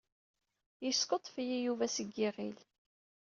[0.85, 2.59] Yeskuḍḍef-iyi Yuba seg yiɣil.